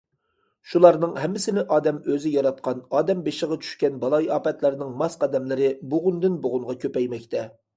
[0.69, 7.47] شۇلارنىڭ ھەممىسىنى ئادەم ئۆزى ياراتقان ئادەم بېشىغا چۈشكەن بالايىئاپەتلەرنىڭ ماس قەدەملىرى بوغۇندىن بوغۇنغا كۆپەيمەكتە.